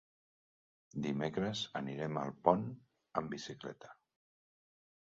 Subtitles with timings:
[1.07, 2.67] Dimecres anirem a Alpont
[3.23, 3.97] amb bicicleta.